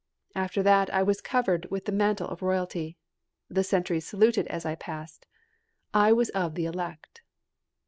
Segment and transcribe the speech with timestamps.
[0.33, 2.97] After that I was covered with the mantle of royalty.
[3.51, 5.27] The sentries saluted as I passed.
[5.93, 7.21] I was of the elect.